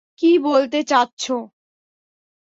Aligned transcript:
কী 0.19 0.31
বলতে 0.39 0.79
চাচ্ছ? 0.83 1.23